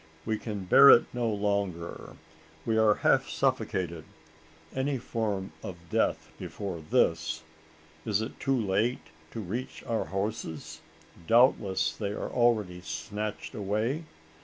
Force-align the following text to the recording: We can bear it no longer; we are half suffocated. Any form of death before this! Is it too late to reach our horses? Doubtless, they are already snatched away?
We 0.25 0.39
can 0.39 0.63
bear 0.65 0.89
it 0.89 1.05
no 1.13 1.29
longer; 1.29 2.15
we 2.65 2.75
are 2.75 2.95
half 3.05 3.29
suffocated. 3.29 4.03
Any 4.75 4.97
form 4.97 5.51
of 5.61 5.75
death 5.91 6.31
before 6.39 6.79
this! 6.81 7.43
Is 8.03 8.19
it 8.19 8.39
too 8.39 8.59
late 8.59 9.11
to 9.29 9.41
reach 9.41 9.83
our 9.85 10.05
horses? 10.05 10.81
Doubtless, 11.27 11.95
they 11.95 12.13
are 12.13 12.31
already 12.31 12.81
snatched 12.81 13.53
away? 13.53 14.05